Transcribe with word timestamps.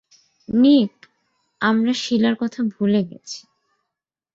নিক, 0.49 0.93
আমরা 1.61 1.93
শীলার 1.93 2.35
কথা 2.35 2.59
ভুলে 2.73 3.01
গেছি! 3.03 3.39